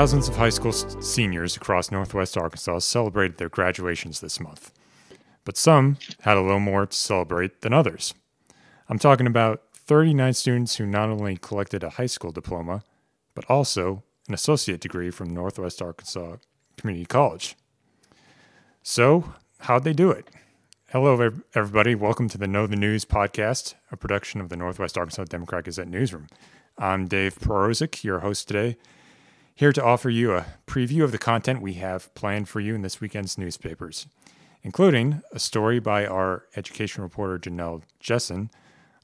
[0.00, 4.72] Thousands of high school seniors across Northwest Arkansas celebrated their graduations this month,
[5.44, 8.14] but some had a little more to celebrate than others.
[8.88, 12.82] I'm talking about 39 students who not only collected a high school diploma,
[13.34, 16.36] but also an associate degree from Northwest Arkansas
[16.78, 17.54] Community College.
[18.82, 20.28] So, how'd they do it?
[20.92, 21.94] Hello, everybody.
[21.94, 25.88] Welcome to the Know the News podcast, a production of the Northwest Arkansas Democrat Gazette
[25.88, 26.28] newsroom.
[26.78, 28.78] I'm Dave Perozek, your host today,
[29.60, 32.80] here to offer you a preview of the content we have planned for you in
[32.80, 34.06] this weekend's newspapers,
[34.62, 38.48] including a story by our education reporter Janelle Jessen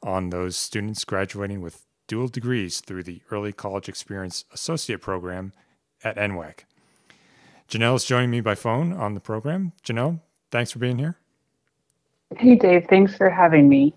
[0.02, 5.52] on those students graduating with dual degrees through the Early College Experience Associate Program
[6.02, 6.60] at NWACC.
[7.68, 9.74] Janelle is joining me by phone on the program.
[9.84, 10.20] Janelle,
[10.51, 11.18] thanks for being here.
[12.34, 12.87] Hey, Dave.
[12.88, 13.95] Thanks for having me.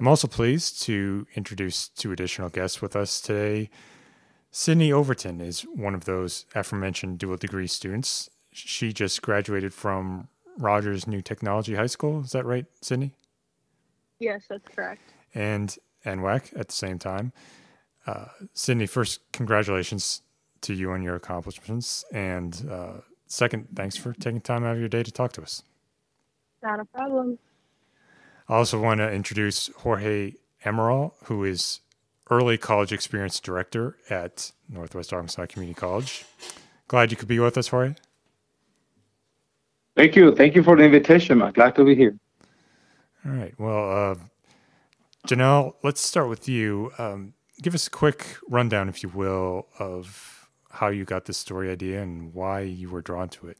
[0.00, 3.70] I'm also pleased to introduce two additional guests with us today.
[4.54, 8.28] Sydney Overton is one of those aforementioned dual degree students.
[8.52, 10.28] She just graduated from
[10.58, 12.20] Rogers New Technology High School.
[12.20, 13.12] Is that right, Sydney?
[14.18, 15.00] Yes, that's correct.
[15.34, 17.32] And NWACC at the same time.
[18.06, 20.20] Uh, Sydney, first, congratulations
[20.60, 22.04] to you on your accomplishments.
[22.12, 22.92] And uh,
[23.26, 25.62] second, thanks for taking time out of your day to talk to us.
[26.62, 27.38] Not a problem.
[28.50, 31.80] I also want to introduce Jorge Amaral, who is
[32.30, 36.24] Early College Experience Director at Northwest Arkansas Community College.
[36.88, 37.94] Glad you could be with us, Jorge.
[39.96, 40.34] Thank you.
[40.34, 41.42] Thank you for the invitation.
[41.42, 42.16] I'm glad to be here.
[43.26, 43.54] All right.
[43.58, 44.14] Well, uh,
[45.28, 46.90] Janelle, let's start with you.
[46.98, 51.70] Um, give us a quick rundown, if you will, of how you got this story
[51.70, 53.58] idea and why you were drawn to it.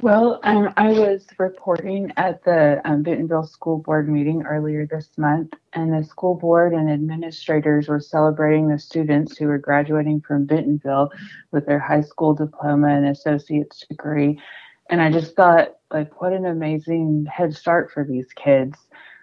[0.00, 5.54] Well, um, I was reporting at the um, Bentonville School Board meeting earlier this month,
[5.72, 11.10] and the school board and administrators were celebrating the students who were graduating from Bentonville
[11.52, 14.38] with their high school diploma and associate's degree.
[14.90, 18.76] And I just thought, like, what an amazing head start for these kids.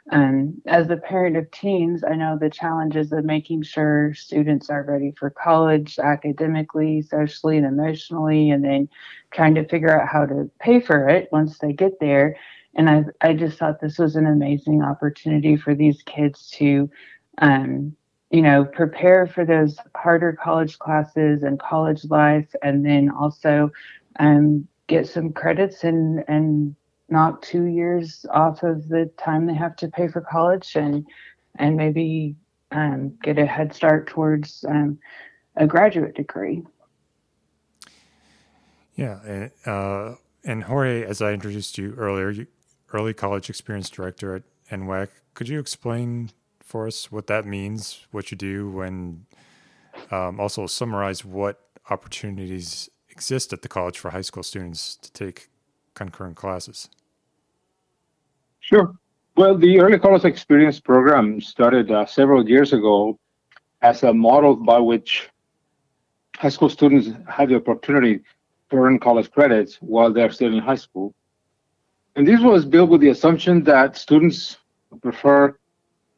[0.10, 4.84] Um, as a parent of teens, I know the challenges of making sure students are
[4.84, 8.90] ready for college academically, socially, and emotionally, and then
[9.32, 12.36] trying to figure out how to pay for it once they get there.
[12.76, 16.90] And I, I just thought this was an amazing opportunity for these kids to,
[17.38, 17.96] um,
[18.32, 23.70] you know, prepare for those harder college classes and college life, and then also
[24.20, 26.76] um, get some credits and and
[27.12, 31.06] knock two years off of the time they have to pay for college and
[31.60, 32.36] and maybe
[32.72, 34.98] um, get a head start towards um,
[35.58, 36.64] a graduate degree.
[38.96, 42.48] Yeah, and, uh, and Jorge, as I introduced you earlier, you,
[42.94, 48.32] early college experience director at NWACC, could you explain for us what that means, what
[48.32, 49.26] you do, and
[50.10, 55.50] um, also summarize what opportunities exist at the college for high school students to take
[55.94, 56.90] concurrent classes?
[58.62, 58.94] Sure.
[59.36, 63.20] Well, the Early College Experience program started uh, several years ago
[63.82, 65.30] as a model by which
[66.38, 68.20] high school students have the opportunity
[68.70, 71.14] to earn college credits while they're still in high school.
[72.16, 74.58] And this was built with the assumption that students
[75.02, 75.58] prefer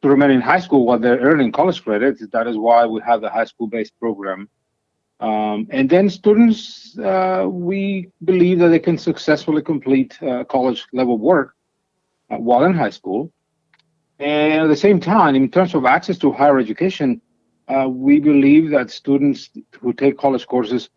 [0.01, 2.25] to remain in high school while they're earning college credits.
[2.27, 4.49] That is why we have the high school based program.
[5.21, 11.17] Um, and then students, uh, we believe that they can successfully complete uh, college level
[11.17, 11.55] work
[12.37, 13.31] while in high school.
[14.19, 17.21] And at the same time, in terms of access to higher education,
[17.67, 19.49] uh, we believe that students
[19.79, 20.89] who take college courses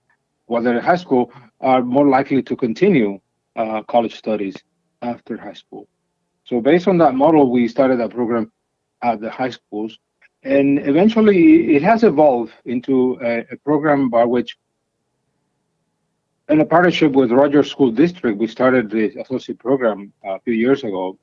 [0.47, 3.19] while they're in high school are more likely to continue
[3.57, 4.57] uh, college studies
[5.03, 5.89] after high school.
[6.45, 8.53] So, based on that model, we started that program
[9.03, 9.99] at the high schools.
[10.43, 14.57] And eventually, it has evolved into a, a program by which
[16.49, 20.85] in a partnership with Rogers School District, we started the associate program a few years
[20.85, 21.19] ago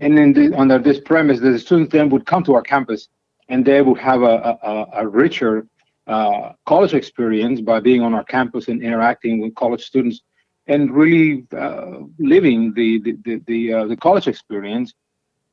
[0.00, 3.08] and the, under this premise, the students then would come to our campus
[3.48, 5.66] and they would have a, a, a richer
[6.06, 10.20] uh, college experience by being on our campus and interacting with college students
[10.66, 14.94] and really uh, living the the the, the, uh, the, college experience,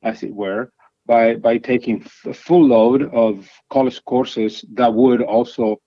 [0.02, 0.70] as it were,
[1.06, 5.80] by by taking a full load of college courses that would also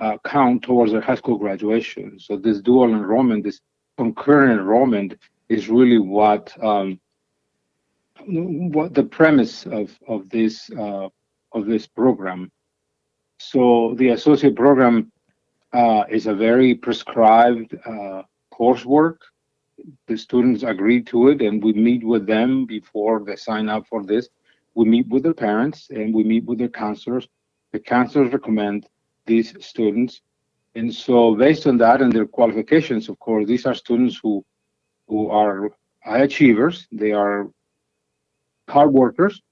[0.00, 2.18] uh, count towards their high school graduation.
[2.18, 3.60] So this dual enrollment, this
[3.96, 5.14] concurrent enrollment,
[5.48, 7.00] is really what um,
[8.26, 11.08] what the premise of of this uh,
[11.52, 12.50] of this program.
[13.38, 15.12] So the associate program
[15.72, 18.22] uh, is a very prescribed uh,
[18.52, 19.18] coursework.
[20.06, 24.04] The students agree to it, and we meet with them before they sign up for
[24.04, 24.28] this.
[24.74, 27.28] We meet with their parents and we meet with their counselors.
[27.72, 28.86] The counselors recommend
[29.26, 30.20] these students.
[30.74, 34.44] And so based on that and their qualifications, of course, these are students who
[35.08, 35.70] who are
[36.04, 36.86] high achievers.
[36.92, 37.48] They are
[38.68, 39.42] hard workers.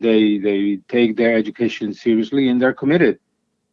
[0.00, 3.18] They they take their education seriously and they're committed.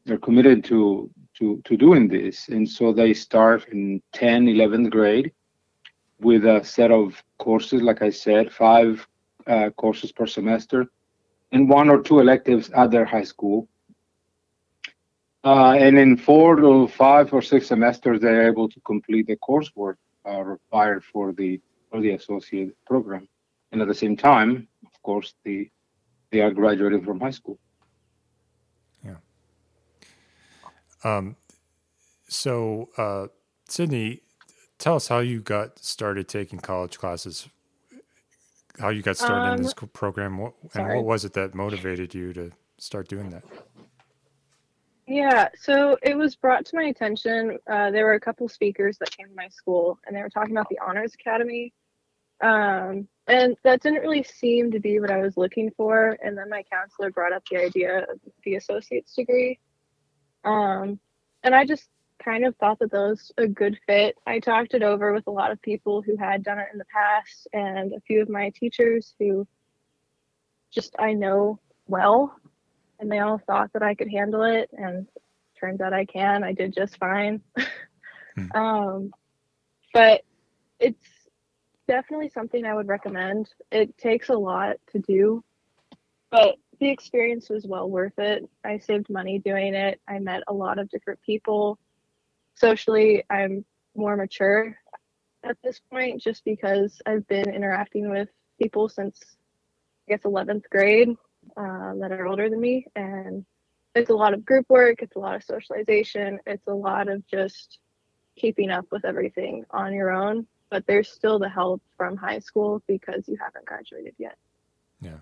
[0.05, 2.49] They're committed to to to doing this.
[2.49, 5.31] And so they start in 10, 11th grade
[6.19, 9.07] with a set of courses, like I said, five
[9.45, 10.87] uh, courses per semester,
[11.51, 13.67] and one or two electives at their high school.
[15.43, 19.95] Uh, and in four to five or six semesters, they're able to complete the coursework
[20.27, 23.29] uh, required for the for the associate program.
[23.71, 25.69] And at the same time, of course, the
[26.31, 27.57] they are graduating from high school.
[29.03, 29.15] Yeah.
[31.03, 31.37] Um,
[32.27, 33.27] so, uh,
[33.69, 34.23] Sydney,
[34.77, 37.47] tell us how you got started taking college classes.
[38.79, 42.13] How you got started in Um, this program, what, and what was it that motivated
[42.13, 43.43] you to start doing that?
[45.07, 47.57] Yeah, so it was brought to my attention.
[47.65, 50.51] Uh, there were a couple speakers that came to my school, and they were talking
[50.51, 51.73] about the Honors Academy.
[52.41, 56.17] Um, and that didn't really seem to be what I was looking for.
[56.23, 59.59] And then my counselor brought up the idea of the associate's degree.
[60.43, 60.99] Um,
[61.43, 61.89] and I just
[62.23, 64.15] kind of thought that that was a good fit.
[64.25, 66.85] I talked it over with a lot of people who had done it in the
[66.85, 69.47] past, and a few of my teachers who
[70.71, 72.35] just I know well
[72.99, 75.07] and they all thought that I could handle it, and
[75.59, 76.43] turns out I can.
[76.43, 77.41] I did just fine.
[78.35, 78.51] Hmm.
[78.55, 79.11] um,
[79.93, 80.21] but
[80.79, 81.07] it's
[81.87, 83.49] definitely something I would recommend.
[83.71, 85.43] It takes a lot to do,
[86.29, 88.47] but the experience was well worth it.
[88.63, 89.99] I saved money doing it.
[90.07, 91.79] I met a lot of different people.
[92.55, 94.77] Socially, I'm more mature
[95.43, 98.29] at this point just because I've been interacting with
[98.61, 99.19] people since
[100.07, 101.09] I guess 11th grade
[101.55, 102.85] uh, that are older than me.
[102.95, 103.45] And
[103.95, 107.25] it's a lot of group work, it's a lot of socialization, it's a lot of
[107.27, 107.79] just
[108.35, 110.45] keeping up with everything on your own.
[110.69, 114.37] But there's still the help from high school because you haven't graduated yet.
[115.01, 115.19] Yeah.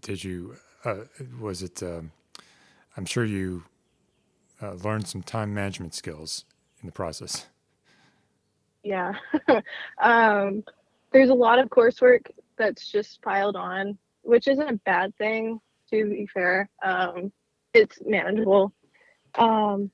[0.00, 1.04] Did you, uh,
[1.40, 2.12] was it, um,
[2.96, 3.64] I'm sure you
[4.62, 6.44] uh, learned some time management skills
[6.80, 7.46] in the process.
[8.82, 9.14] Yeah.
[10.02, 10.64] um,
[11.12, 12.26] there's a lot of coursework
[12.56, 15.60] that's just piled on, which isn't a bad thing,
[15.90, 16.68] to be fair.
[16.82, 17.32] Um,
[17.74, 18.72] it's manageable.
[19.34, 19.90] Um,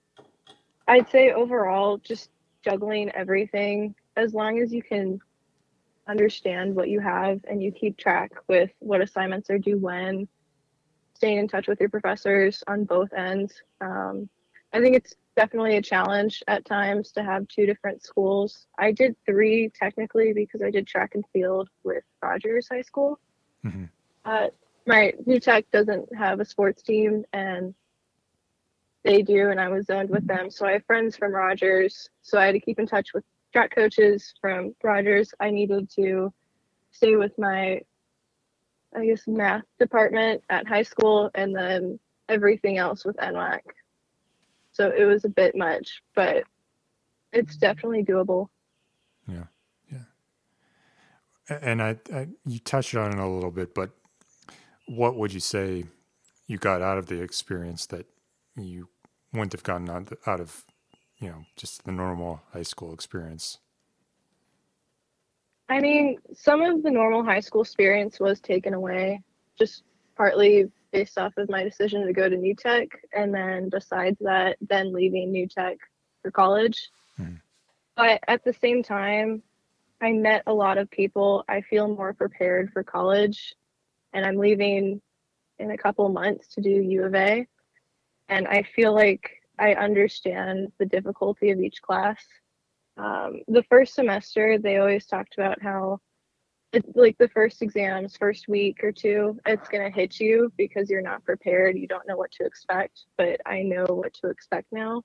[0.87, 2.31] I'd say overall, just
[2.65, 5.21] juggling everything, as long as you can
[6.09, 10.27] understand what you have and you keep track with what assignments are due when,
[11.15, 13.63] staying in touch with your professors on both ends.
[13.81, 14.29] Um,
[14.73, 18.67] I think it's definitely a challenge at times to have two different schools.
[18.79, 23.19] I did three technically because I did track and field with Rogers High School.
[23.63, 23.85] hmm
[24.25, 24.49] Uh,
[24.87, 27.75] my new tech doesn't have a sports team and
[29.05, 30.51] they do, and I was zoned with them.
[30.51, 32.09] So I have friends from Rogers.
[32.23, 35.33] So I had to keep in touch with track coaches from Rogers.
[35.41, 36.33] I needed to
[36.91, 37.81] stay with my,
[38.95, 41.99] I guess, math department at high school and then
[42.29, 43.61] everything else with NWACC.
[44.73, 46.45] So it was a bit much, but
[47.33, 48.49] it's definitely doable.
[49.27, 49.45] Yeah,
[49.91, 51.59] yeah.
[51.63, 53.91] And I, I, you touched on it a little bit, but
[54.87, 55.85] what would you say
[56.47, 58.07] you got out of the experience that
[58.63, 58.89] you
[59.33, 60.65] wouldn't have gotten out, out of,
[61.19, 63.59] you know, just the normal high school experience?
[65.69, 69.23] I mean, some of the normal high school experience was taken away,
[69.59, 69.83] just
[70.17, 74.57] partly based off of my decision to go to New Tech, and then besides that,
[74.61, 75.77] then leaving New Tech
[76.23, 76.89] for college.
[77.17, 77.35] Hmm.
[77.97, 79.43] But at the same time,
[80.01, 81.45] I met a lot of people.
[81.49, 83.55] I feel more prepared for college,
[84.13, 85.03] and I'm leaving
[85.59, 87.47] in a couple months to do U of A.
[88.29, 92.19] And I feel like I understand the difficulty of each class.
[92.97, 96.01] Um, the first semester they always talked about how
[96.73, 100.91] it, like the first exams first week or two it's going to hit you because
[100.91, 104.67] you're not prepared you don't know what to expect but i know what to expect
[104.73, 105.03] now.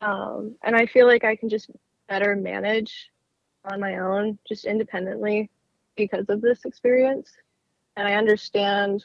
[0.00, 1.70] Um, and i feel like i can just
[2.08, 3.10] better manage
[3.70, 5.50] on my own just independently
[5.96, 7.30] because of this experience.
[7.96, 9.04] And i understand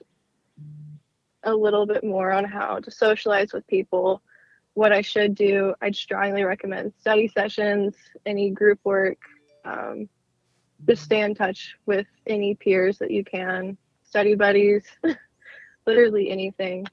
[1.44, 4.22] a little bit more on how to socialize with people
[4.74, 7.96] what I should do, I'd strongly recommend study sessions,
[8.26, 9.20] any group work.
[9.66, 10.10] Um,
[10.88, 14.84] just stay in touch with any peers that you can, study buddies,
[15.88, 16.86] literally anything.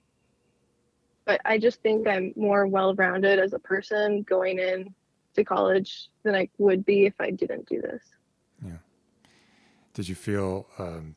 [1.24, 4.94] But I just think I'm more well rounded as a person going in
[5.34, 8.02] to college than I would be if I didn't do this.
[8.64, 8.78] Yeah.
[9.94, 11.16] Did you feel um,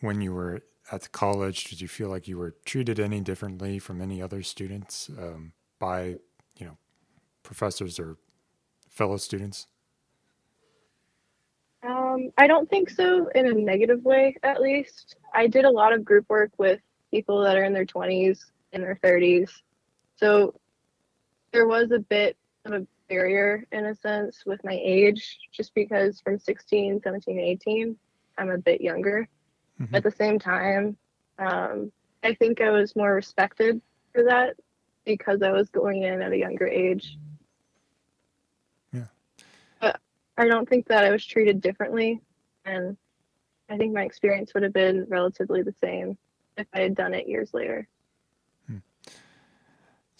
[0.00, 0.62] when you were
[0.92, 4.42] at the college, did you feel like you were treated any differently from any other
[4.42, 6.16] students um, by,
[6.56, 6.76] you know,
[7.42, 8.16] professors or
[8.88, 9.66] fellow students?
[11.82, 15.16] Um, I don't think so in a negative way, at least.
[15.34, 18.38] I did a lot of group work with people that are in their 20s,
[18.72, 19.50] in their 30s.
[20.16, 20.54] So
[21.52, 26.20] there was a bit of a barrier in a sense with my age, just because
[26.20, 27.96] from 16, 17, 18,
[28.38, 29.28] I'm a bit younger.
[29.80, 29.94] Mhm.
[29.94, 30.96] At the same time,
[31.38, 31.90] um,
[32.22, 33.80] I think I was more respected
[34.12, 34.56] for that
[35.04, 37.16] because I was going in at a younger age.
[38.92, 39.06] Yeah.
[39.80, 40.00] But
[40.36, 42.20] I don't think that I was treated differently.
[42.66, 42.96] And
[43.70, 46.18] I think my experience would have been relatively the same
[46.58, 47.88] if I had done it years later.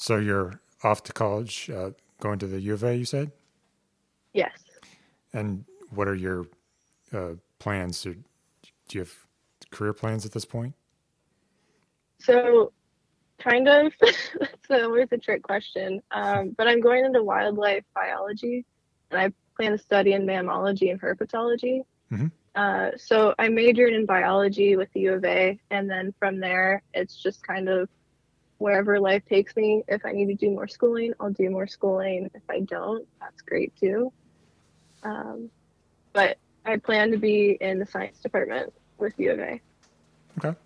[0.01, 1.91] So you're off to college, uh,
[2.21, 3.33] going to the U of A, you said?
[4.33, 4.59] Yes.
[5.35, 6.47] And what are your
[7.13, 8.01] uh, plans?
[8.03, 8.15] Do
[8.93, 9.15] you have
[9.71, 10.75] career plans at this point?
[12.19, 12.73] So,
[13.39, 13.93] kind of.
[14.01, 16.03] That's always a trick question.
[16.11, 18.65] Um, but I'm going into wildlife biology,
[19.11, 21.83] and I plan to study in mammalogy and herpetology.
[22.13, 22.31] Mhm.
[22.55, 26.83] Uh, so I majored in biology with the U of A, and then from there,
[26.95, 27.89] it's just kind of
[28.59, 29.83] wherever life takes me.
[29.89, 32.29] If I need to do more schooling, I'll do more schooling.
[32.35, 34.13] If I don't, that's great too.
[35.03, 35.51] Um,
[36.13, 39.61] but I plan to be in the science department with U of A.
[40.39, 40.59] Okay.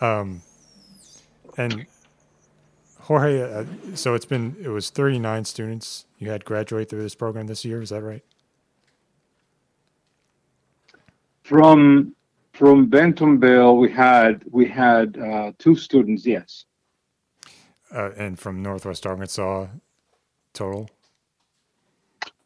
[0.00, 0.42] Um,
[1.56, 1.86] and
[3.00, 3.64] Jorge, uh,
[3.94, 7.82] so it's been it was 39 students you had graduate through this program this year.
[7.82, 8.24] Is that right?
[11.42, 12.14] From
[12.52, 16.26] from Bentonville, we had we had uh, two students.
[16.26, 16.64] Yes.
[17.94, 19.66] Uh, and from Northwest Arkansas,
[20.54, 20.88] total.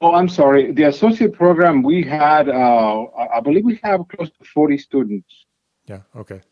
[0.01, 0.73] Oh, I'm sorry.
[0.73, 5.47] The associate program we had, uh, I believe we have close to 40 students.
[5.87, 6.01] Yeah.
[6.15, 6.43] Okay.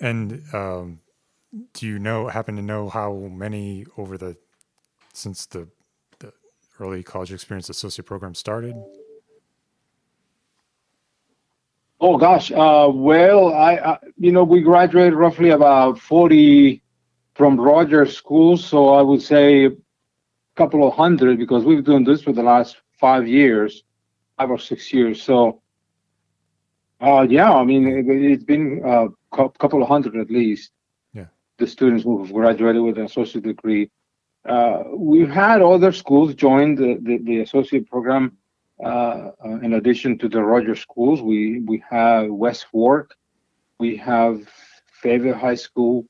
[0.00, 1.00] And um,
[1.74, 4.36] do you know happen to know how many over the
[5.12, 5.68] since the
[6.20, 6.32] the
[6.78, 8.74] early college experience associate program started?
[12.00, 12.52] Oh gosh.
[12.52, 16.80] Uh, well, I, I you know we graduated roughly about 40
[17.34, 19.70] from Rogers School, so I would say
[20.60, 22.72] couple of hundred because we've been doing this for the last
[23.04, 23.70] five years,
[24.36, 25.22] five or six years.
[25.22, 25.62] So,
[27.00, 29.08] uh, yeah, I mean it, it's been a
[29.62, 30.70] couple of hundred at least.
[31.18, 31.28] Yeah.
[31.58, 33.90] The students who have graduated with an associate degree.
[34.54, 38.38] Uh, we've had other schools join the, the, the associate program
[38.82, 43.16] uh, uh, in addition to the Rogers schools, we we have West Fork,
[43.80, 44.48] we have
[45.02, 46.06] Fayetteville High School,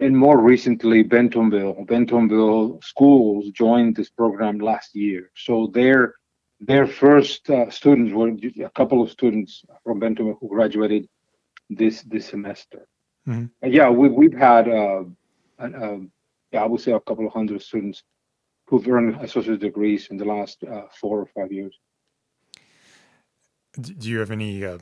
[0.00, 1.84] and more recently Bentonville.
[1.86, 6.14] Bentonville schools joined this program last year, so their
[6.60, 8.30] their first uh, students were
[8.64, 11.08] a couple of students from Bentonville who graduated
[11.68, 12.86] this this semester.
[13.28, 13.50] Mhm.
[13.62, 15.04] And yeah, we we've had uh,
[15.58, 16.12] an, um,
[16.52, 18.02] yeah, I would say a couple of hundred students
[18.66, 21.78] who've earned associate degrees in the last uh, four or five years.
[23.80, 24.78] Do you have any uh,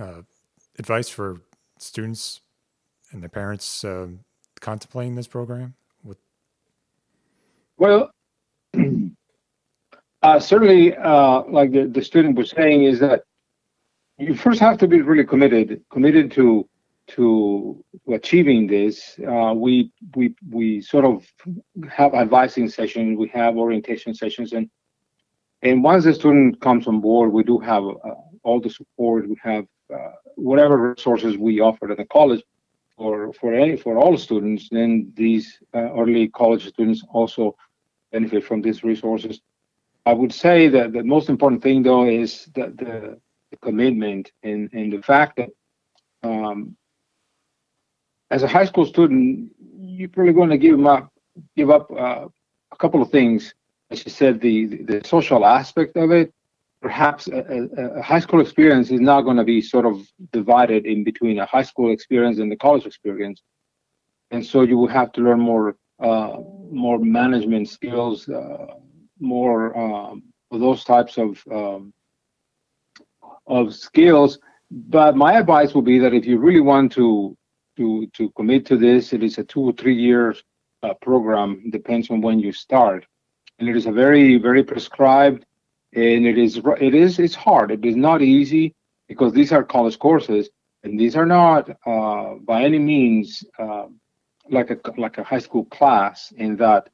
[0.00, 0.22] uh,
[0.78, 1.40] advice for
[1.78, 2.40] students
[3.10, 4.20] and their parents um
[4.64, 5.74] contemplating this program?
[6.02, 6.16] What,
[7.76, 8.10] Well,
[10.22, 13.24] uh, certainly, uh, like the, the student was saying, is that
[14.18, 16.68] you first have to be really committed, committed to
[17.06, 19.18] to achieving this.
[19.30, 21.26] Uh, we we we sort of
[21.90, 24.70] have advising sessions, we have orientation sessions, and
[25.60, 29.28] and once the student comes on board, we do have uh, all the support.
[29.28, 32.42] We have uh, whatever resources we offer at the college
[32.96, 34.68] for for any for all students.
[34.70, 37.56] Then these uh, early college students also
[38.12, 39.40] benefit from these resources.
[40.06, 43.18] I would say that the most important thing though is that the,
[43.50, 45.50] the commitment and, and the fact that
[46.22, 46.76] um,
[48.30, 51.12] as a high school student, you're probably going to give up
[51.56, 52.26] give up uh,
[52.72, 53.54] a couple of things.
[53.90, 56.32] As you said, the the social aspect of it.
[56.84, 57.40] Perhaps a,
[57.78, 61.46] a, high school experience is not going to be sort of divided in between a
[61.46, 63.40] high school experience and the college experience,
[64.32, 66.36] and so you will have to learn more uh,
[66.70, 68.66] more management skills, uh,
[69.18, 71.94] more um, those types of um,
[73.46, 74.38] of skills.
[74.70, 77.34] But my advice would be that if you really want to
[77.78, 80.44] to to commit to this, it is a two or three years
[80.82, 81.70] uh, program.
[81.70, 83.06] Depends on when you start,
[83.58, 85.46] and it is a very very prescribed,
[85.94, 87.70] and it is it is it's hard.
[87.70, 88.74] It is not easy
[89.08, 90.50] because these are college courses,
[90.82, 93.86] and these are not uh, by any means uh,
[94.50, 96.88] like a like a high school class in that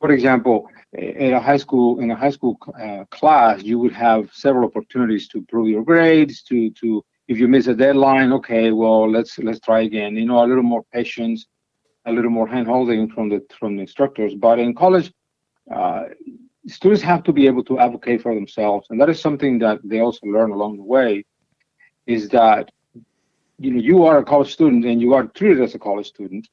[0.00, 4.30] for example, in a high school in a high school uh, class, you would have
[4.32, 6.42] several opportunities to improve your grades.
[6.44, 10.16] To to if you miss a deadline, okay, well let's let's try again.
[10.16, 11.46] You know, a little more patience,
[12.06, 14.34] a little more handholding from the from the instructors.
[14.34, 15.12] But in college,
[15.74, 16.04] uh,
[16.66, 20.00] students have to be able to advocate for themselves, and that is something that they
[20.00, 21.24] also learn along the way.
[22.06, 22.70] Is that
[23.58, 26.48] you know you are a college student and you are treated as a college student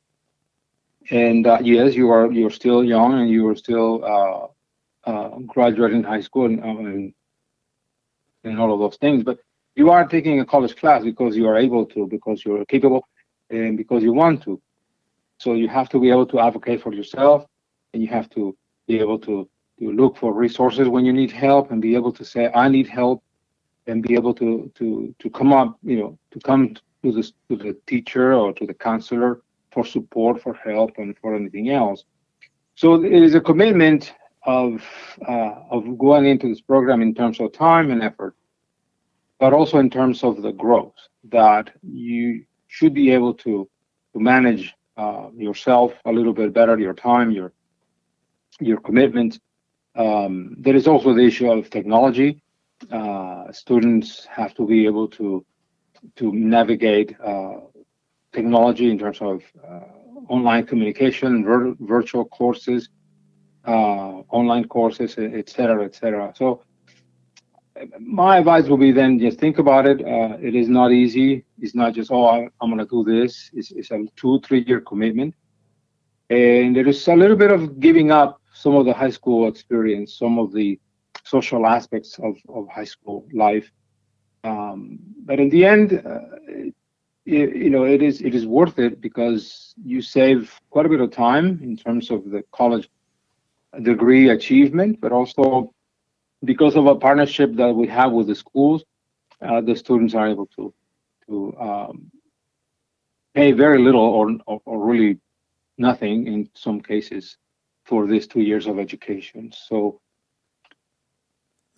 [1.10, 6.04] and uh, yes, you are you're still young and you are still uh, uh, graduating
[6.04, 7.14] high school and, um, and,
[8.44, 9.24] and all of those things.
[9.24, 9.40] But
[9.76, 13.08] you are taking a college class because you are able to, because you're capable,
[13.50, 14.62] and because you want to.
[15.40, 17.46] So you have to be able to advocate for yourself,
[17.94, 18.56] and you have to
[18.88, 19.50] be able to
[19.80, 22.88] to look for resources when you need help, and be able to say I need
[22.88, 23.24] help,
[23.88, 27.56] and be able to to to come up, you know, to come to the to
[27.56, 32.06] the teacher or to the counselor for support, for help, and for anything else.
[32.76, 34.14] So it is a commitment
[34.46, 34.84] of
[35.28, 38.36] uh, of going into this program in terms of time and effort,
[39.40, 40.96] but also in terms of the growth
[41.30, 43.70] that you should be able to
[44.14, 47.54] to manage uh, yourself a little bit better, your time, your
[48.60, 49.40] your commitment.
[49.96, 52.42] Um, there is also the issue of technology.
[52.92, 55.46] Uh, students have to be able to
[56.16, 57.60] to navigate uh,
[58.34, 59.80] technology in terms of uh,
[60.28, 62.90] online communication, vir- virtual courses,
[63.66, 66.34] uh, online courses, et cetera, et cetera.
[66.36, 66.64] So
[68.00, 70.02] my advice will be then just think about it.
[70.02, 71.46] Uh, it is not easy.
[71.60, 73.50] It's not just, oh, I, am going to do this.
[73.54, 75.34] It's, it's a two, three year commitment.
[76.30, 80.10] And there is a little bit of giving up some of the high school experience,
[80.24, 80.80] some of the
[81.24, 83.68] social aspects of, of high school life.
[84.44, 86.20] Um, but in the end, uh,
[87.26, 91.10] you know it is it is worth it because you save quite a bit of
[91.12, 92.90] time in terms of the college
[93.82, 95.74] degree achievement but also
[96.44, 98.84] because of a partnership that we have with the schools
[99.42, 100.74] uh, the students are able to
[101.26, 102.12] to um,
[103.34, 105.18] pay very little or, or, or really
[105.78, 107.38] nothing in some cases
[107.86, 110.00] for these two years of education so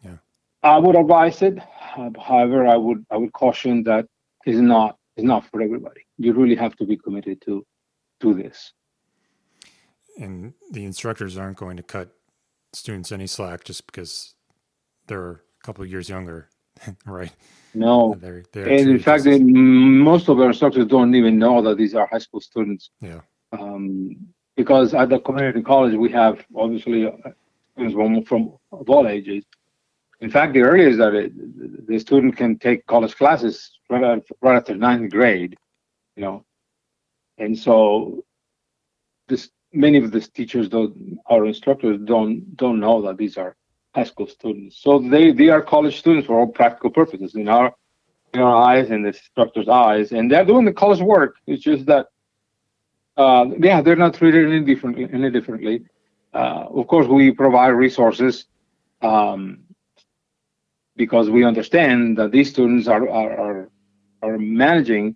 [0.03, 0.17] yeah
[0.63, 1.57] i would advise it
[2.17, 4.05] however i would i would caution that
[4.45, 6.01] is not is not for everybody.
[6.17, 7.65] You really have to be committed to
[8.21, 8.73] to this.
[10.17, 12.09] And the instructors aren't going to cut
[12.73, 14.35] students any slack just because
[15.07, 16.49] they're a couple of years younger,
[17.05, 17.31] right?
[17.73, 18.15] No.
[18.17, 21.93] They're, they're and in fact, they, most of our instructors don't even know that these
[21.95, 22.91] are high school students.
[23.01, 23.21] Yeah.
[23.51, 27.11] Um, because at the community college, we have obviously
[27.73, 29.43] students from all ages.
[30.21, 34.75] In fact, the earliest that it, the student can take college classes right, right after
[34.75, 35.57] ninth grade,
[36.15, 36.45] you know,
[37.37, 38.23] and so
[39.27, 43.55] this many of these teachers, don't, our instructors, don't don't know that these are
[43.93, 44.77] high school students.
[44.81, 47.73] So they they are college students for all practical purposes in our
[48.33, 51.35] in our eyes and the instructors' eyes, and they're doing the college work.
[51.47, 52.07] It's just that,
[53.17, 55.07] uh, yeah, they're not treated any differently.
[55.11, 55.85] Any differently.
[56.33, 58.45] Uh, of course, we provide resources.
[59.01, 59.65] Um,
[60.95, 63.69] because we understand that these students are are, are,
[64.21, 65.15] are managing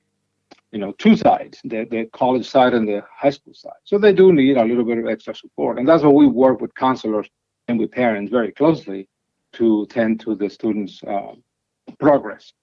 [0.71, 4.13] you know two sides the, the college side and the high school side so they
[4.13, 7.27] do need a little bit of extra support and that's why we work with counselors
[7.67, 9.07] and with parents very closely
[9.53, 11.33] to tend to the students uh,
[11.99, 12.53] progress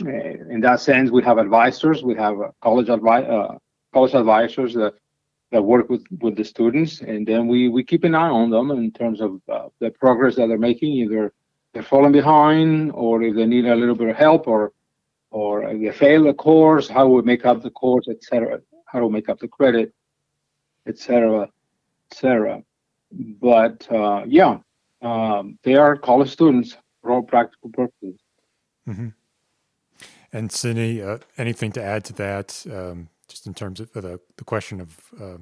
[0.00, 3.58] in that sense we have advisors we have college advi-
[3.92, 4.94] college advisors that
[5.52, 8.70] that work with with the students and then we we keep an eye on them
[8.70, 11.32] in terms of uh, the progress that they're making either
[11.72, 14.72] they're falling behind or if they need a little bit of help or
[15.30, 18.60] or if they fail the course, how we make up the course, etc.
[18.86, 19.94] How to make up the credit,
[20.86, 21.48] etc.,
[22.10, 22.62] etc.
[23.12, 24.58] But uh, yeah,
[25.02, 28.18] um, they are college students for all practical purposes.
[28.88, 29.08] Mm-hmm.
[30.32, 34.44] And Sydney, uh, anything to add to that, um, just in terms of the, the
[34.44, 35.38] question of uh,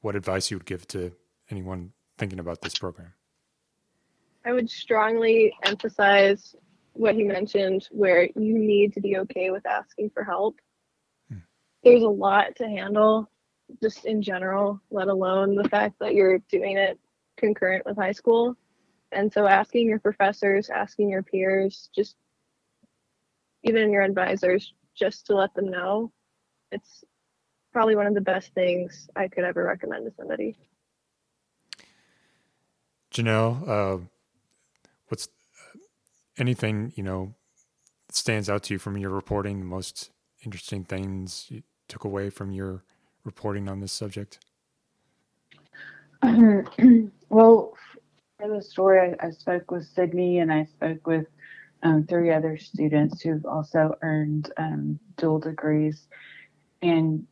[0.00, 1.12] what advice you would give to
[1.50, 3.12] anyone thinking about this program?
[4.46, 6.54] I would strongly emphasize
[6.92, 10.56] what he mentioned, where you need to be okay with asking for help.
[11.28, 11.38] Hmm.
[11.82, 13.28] There's a lot to handle,
[13.82, 16.98] just in general, let alone the fact that you're doing it
[17.36, 18.56] concurrent with high school.
[19.10, 22.16] And so, asking your professors, asking your peers, just
[23.62, 26.12] even your advisors, just to let them know,
[26.74, 27.04] it's
[27.72, 30.56] probably one of the best things I could ever recommend to somebody.
[33.12, 33.98] Janelle, uh,
[35.08, 35.28] what's
[36.38, 37.34] anything you know
[38.10, 39.60] stands out to you from your reporting?
[39.60, 40.10] The most
[40.44, 42.82] interesting things you took away from your
[43.24, 44.38] reporting on this subject?
[47.28, 47.74] well,
[48.38, 51.26] for the story, I, I, spoke with Sydney and I spoke with
[51.82, 56.08] um, three other students who've also earned um, dual degrees.
[56.84, 57.26] And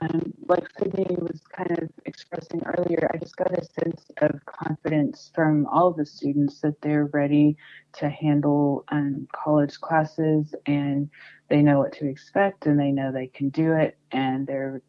[0.00, 5.30] um, like Sydney was kind of expressing earlier, I just got a sense of confidence
[5.34, 7.56] from all the students that they're ready
[7.94, 11.08] to handle um, college classes and
[11.48, 14.82] they know what to expect and they know they can do it and they're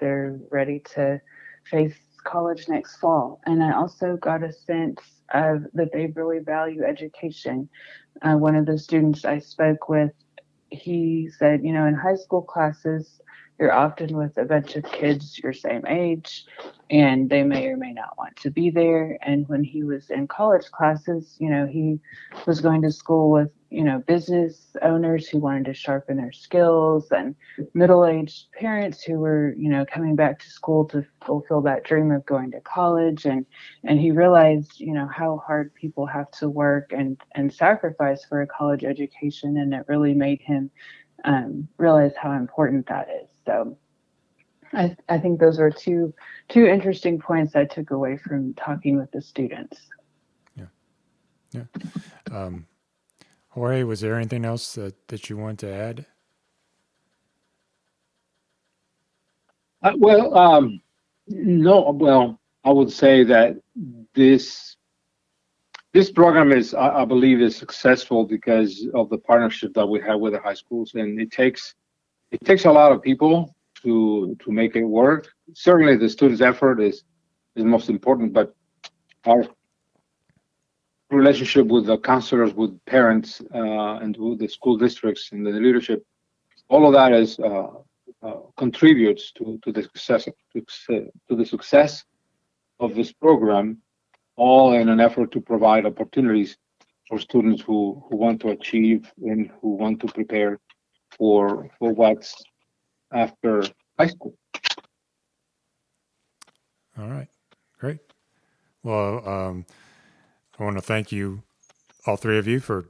[0.00, 1.20] they're ready to
[1.70, 3.40] face college next fall.
[3.46, 5.00] And I also got a sense
[5.32, 7.68] of that they really value education.
[8.20, 10.12] Uh, one of the students I spoke with,
[10.70, 13.20] he said, you know, in high school classes,
[13.58, 16.44] you're often with a bunch of kids your same age
[16.90, 19.18] and they may or may not want to be there.
[19.22, 21.98] And when he was in college classes you know he
[22.46, 27.10] was going to school with you know business owners who wanted to sharpen their skills
[27.10, 27.34] and
[27.74, 32.24] middle-aged parents who were you know coming back to school to fulfill that dream of
[32.26, 33.24] going to college.
[33.24, 33.46] And
[33.84, 38.42] and he realized you know how hard people have to work and and sacrifice for
[38.42, 40.70] a college education and it really made him
[41.24, 43.78] um, realize how important that is so
[44.72, 46.12] I, I think those are two
[46.48, 49.80] two interesting points I took away from talking with the students.
[50.56, 50.66] Yeah,
[51.52, 51.64] yeah.
[52.30, 52.66] Um,
[53.50, 56.04] Jorge, was there anything else that, that you want to add?
[59.82, 60.80] Uh, well, um,
[61.28, 61.90] no.
[61.92, 63.56] Well, I would say that
[64.14, 64.76] this
[65.92, 70.20] this program is, I, I believe, is successful because of the partnership that we have
[70.20, 71.74] with the high schools, and it takes
[72.30, 75.28] it takes a lot of people to to make it work.
[75.54, 77.04] Certainly, the students' effort is
[77.54, 78.54] is most important, but
[79.24, 79.44] our
[81.10, 86.04] relationship with the counselors, with parents, uh, and with the school districts and the leadership,
[86.68, 87.68] all of that is uh,
[88.22, 92.04] uh, contributes to to the success to, to the success
[92.80, 93.78] of this program,
[94.36, 96.56] all in an effort to provide opportunities
[97.08, 100.58] for students who who want to achieve and who want to prepare
[101.18, 102.42] for for what's
[103.12, 103.64] after
[103.98, 104.34] high school.
[106.98, 107.28] All right,
[107.78, 107.98] great.
[108.82, 109.66] Well, um,
[110.58, 111.42] I want to thank you,
[112.06, 112.86] all three of you, for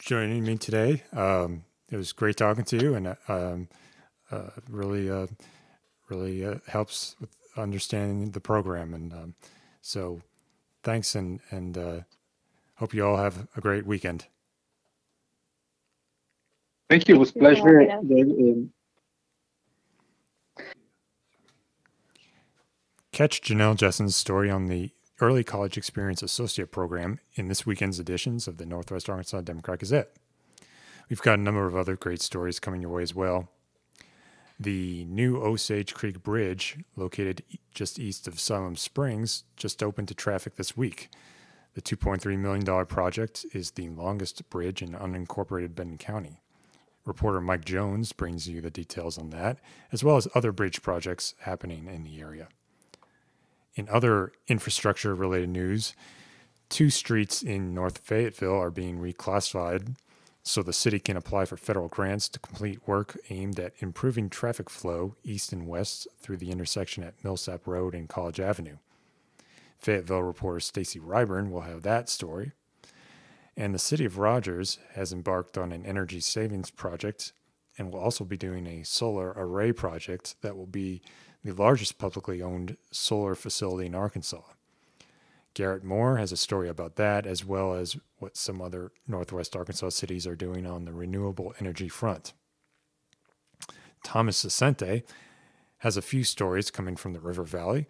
[0.00, 1.02] joining me today.
[1.12, 3.68] Um, it was great talking to you, and um,
[4.30, 5.26] uh, really, uh,
[6.08, 8.94] really uh, helps with understanding the program.
[8.94, 9.34] And um,
[9.82, 10.22] so,
[10.82, 12.00] thanks, and and uh,
[12.76, 14.26] hope you all have a great weekend.
[16.90, 17.14] Thank you.
[17.14, 17.86] It was pleasure.
[23.12, 28.48] Catch Janelle Jessen's story on the Early College Experience Associate Program in this weekend's editions
[28.48, 30.16] of the Northwest Arkansas Democrat Gazette.
[31.08, 33.50] We've got a number of other great stories coming your way as well.
[34.58, 40.56] The new Osage Creek Bridge, located just east of Siloam Springs, just opened to traffic
[40.56, 41.08] this week.
[41.74, 46.39] The $2.3 million project is the longest bridge in unincorporated Benton County.
[47.04, 49.58] Reporter Mike Jones brings you the details on that,
[49.90, 52.48] as well as other bridge projects happening in the area.
[53.74, 55.94] In other infrastructure related news,
[56.68, 59.96] two streets in North Fayetteville are being reclassified
[60.42, 64.70] so the city can apply for federal grants to complete work aimed at improving traffic
[64.70, 68.76] flow east and west through the intersection at Millsap Road and College Avenue.
[69.78, 72.52] Fayetteville reporter Stacy Ryburn will have that story.
[73.60, 77.34] And the city of Rogers has embarked on an energy savings project
[77.76, 81.02] and will also be doing a solar array project that will be
[81.44, 84.40] the largest publicly owned solar facility in Arkansas.
[85.52, 89.90] Garrett Moore has a story about that, as well as what some other Northwest Arkansas
[89.90, 92.32] cities are doing on the renewable energy front.
[94.02, 95.02] Thomas Saccente
[95.80, 97.86] has a few stories coming from the River Valley.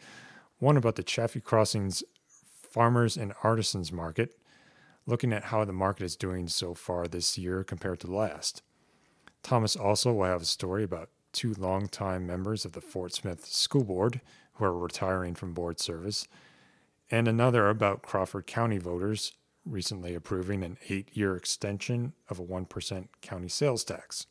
[0.59, 2.03] One about the Chaffee Crossings
[2.61, 4.35] Farmers and Artisans Market,
[5.11, 8.63] looking at how the market is doing so far this year compared to last.
[9.43, 13.85] Thomas also will have a story about two longtime members of the Fort Smith School
[13.85, 14.21] Board
[14.55, 16.29] who are retiring from board service,
[17.11, 19.33] and another about Crawford County voters
[19.67, 24.27] recently approving an eight year extension of a 1% county sales tax.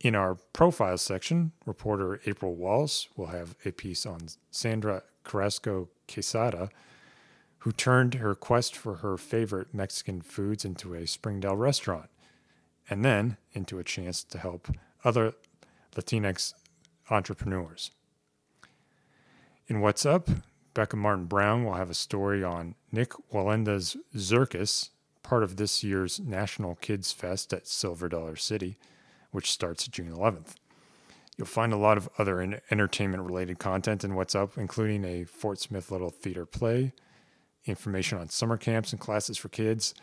[0.00, 6.70] In our profile section, reporter April Wallace will have a piece on Sandra Carrasco Quesada,
[7.60, 12.08] who turned her quest for her favorite Mexican foods into a Springdale restaurant,
[12.88, 14.68] and then into a chance to help
[15.04, 15.34] other
[15.94, 16.54] Latinx
[17.10, 17.90] entrepreneurs.
[19.68, 20.28] In What's Up,
[20.74, 24.90] Becca Martin Brown will have a story on Nik Wallenda's Zirkus,
[25.22, 28.78] part of this year's National Kids Fest at Silver Dollar City,
[29.32, 30.54] which starts June 11th.
[31.36, 35.58] You'll find a lot of other entertainment related content in What's Up, including a Fort
[35.60, 36.92] Smith Little Theater play,
[37.64, 39.94] information on summer camps and classes for kids,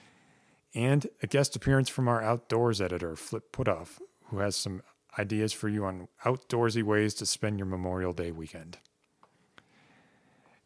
[0.75, 4.81] and a guest appearance from our outdoors editor, Flip Putthoff, who has some
[5.17, 8.77] ideas for you on outdoorsy ways to spend your Memorial Day weekend.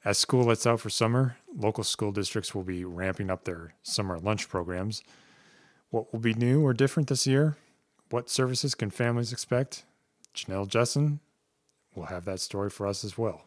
[0.03, 4.17] As school lets out for summer, local school districts will be ramping up their summer
[4.17, 5.03] lunch programs.
[5.91, 7.57] What will be new or different this year?
[8.09, 9.85] What services can families expect?
[10.33, 11.19] Janelle Jessen
[11.93, 13.43] will have that story for us as well.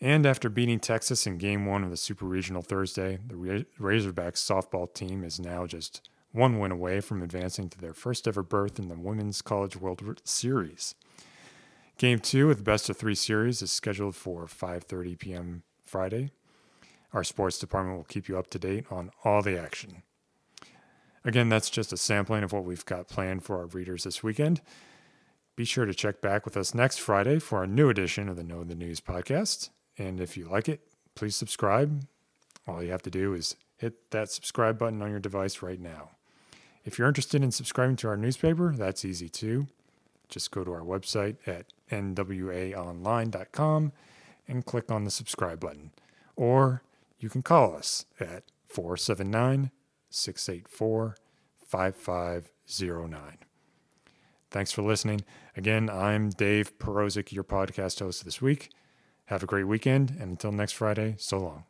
[0.00, 4.92] And after beating Texas in game one of the Super Regional Thursday, the Razorbacks softball
[4.92, 8.88] team is now just one win away from advancing to their first ever berth in
[8.88, 10.94] the Women's College World Series.
[11.96, 15.62] Game two of the best of three series is scheduled for 5:30 p.m.
[15.82, 16.30] Friday.
[17.14, 20.02] Our sports department will keep you up to date on all the action.
[21.24, 24.60] Again, that's just a sampling of what we've got planned for our readers this weekend.
[25.56, 28.44] Be sure to check back with us next Friday for our new edition of the
[28.44, 29.70] Know the News podcast.
[29.98, 30.80] And if you like it,
[31.14, 32.06] please subscribe.
[32.66, 36.10] All you have to do is hit that subscribe button on your device right now.
[36.84, 39.66] If you're interested in subscribing to our newspaper, that's easy too.
[40.28, 43.92] Just go to our website at nwaonline.com
[44.48, 45.92] and click on the subscribe button.
[46.36, 46.82] Or
[47.18, 49.70] you can call us at 479
[50.10, 51.16] 684
[51.66, 53.20] 5509.
[54.50, 55.22] Thanks for listening.
[55.56, 58.70] Again, I'm Dave Perozek, your podcast host this week.
[59.26, 61.64] Have a great weekend, and until next Friday, so long.